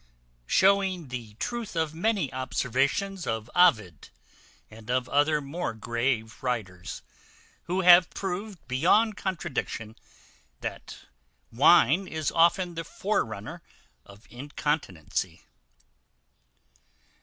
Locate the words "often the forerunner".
12.31-13.61